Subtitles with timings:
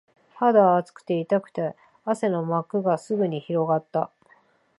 [0.33, 4.09] 肌は熱くて、痛くて、汗の膜がすぐに広がった